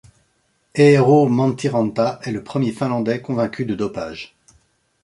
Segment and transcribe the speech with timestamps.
[0.73, 4.35] Eero Mäntyranta est le premier Finlandais convaincu de dopage.